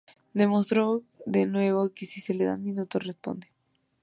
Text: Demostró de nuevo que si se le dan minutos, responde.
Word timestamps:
Demostró 0.33 1.03
de 1.27 1.45
nuevo 1.45 1.91
que 1.93 2.07
si 2.07 2.21
se 2.21 2.33
le 2.33 2.45
dan 2.45 2.63
minutos, 2.63 3.03
responde. 3.05 3.51